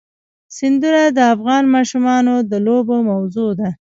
سیندونه 0.57 1.03
د 1.17 1.19
افغان 1.33 1.63
ماشومانو 1.75 2.35
د 2.51 2.53
لوبو 2.65 2.95
موضوع 3.09 3.51
ده. 3.59 3.69